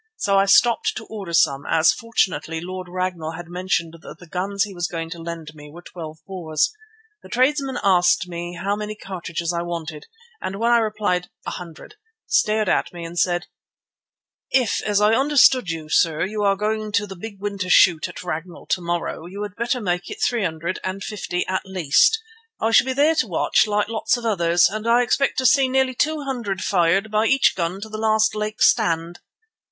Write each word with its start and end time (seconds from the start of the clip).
So 0.15 0.39
I 0.39 0.45
stopped 0.45 0.93
to 0.95 1.05
order 1.11 1.31
some, 1.31 1.63
as, 1.69 1.91
fortunately, 1.93 2.59
Lord 2.59 2.87
Ragnall 2.89 3.33
had 3.33 3.47
mentioned 3.49 3.97
that 4.01 4.17
the 4.17 4.25
guns 4.25 4.63
he 4.63 4.73
was 4.73 4.87
going 4.87 5.11
to 5.11 5.21
lend 5.21 5.51
me 5.53 5.69
were 5.71 5.83
twelve 5.83 6.17
bores. 6.25 6.73
The 7.21 7.29
tradesman 7.29 7.77
asked 7.83 8.27
me 8.27 8.55
how 8.55 8.75
many 8.75 8.95
cartridges 8.95 9.53
I 9.53 9.61
wanted, 9.61 10.07
and 10.41 10.55
when 10.55 10.71
I 10.71 10.79
replied 10.79 11.29
"a 11.45 11.51
hundred," 11.51 11.97
stared 12.25 12.67
at 12.67 12.91
me 12.91 13.05
and 13.05 13.15
said: 13.19 13.45
"If, 14.49 14.81
as 14.81 14.99
I 15.01 15.13
understood, 15.13 15.67
sir, 15.91 16.25
you 16.25 16.41
are 16.41 16.55
going 16.55 16.91
to 16.93 17.05
the 17.05 17.15
big 17.15 17.39
winter 17.39 17.69
shoot 17.69 18.09
at 18.09 18.23
Ragnall 18.23 18.65
to 18.71 18.81
morrow, 18.81 19.27
you 19.27 19.43
had 19.43 19.55
better 19.55 19.79
make 19.79 20.09
it 20.09 20.17
three 20.19 20.43
hundred 20.45 20.79
and 20.83 21.03
fifty 21.03 21.45
at 21.45 21.61
least. 21.63 22.19
I 22.59 22.71
shall 22.71 22.85
be 22.87 22.93
there 22.93 23.13
to 23.13 23.27
watch, 23.27 23.67
like 23.67 23.87
lots 23.87 24.17
of 24.17 24.25
others, 24.25 24.67
and 24.67 24.87
I 24.87 25.03
expect 25.03 25.37
to 25.37 25.45
see 25.45 25.69
nearly 25.69 25.93
two 25.93 26.23
hundred 26.23 26.63
fired 26.63 27.11
by 27.11 27.27
each 27.27 27.53
gun 27.55 27.75
at 27.75 27.83
the 27.91 27.99
last 27.99 28.33
Lake 28.33 28.63
stand." 28.63 29.19